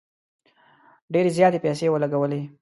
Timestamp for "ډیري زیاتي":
1.13-1.59